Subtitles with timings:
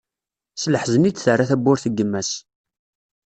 [0.53, 2.31] S leḥzen i d-terra tawwurt n yemma-s.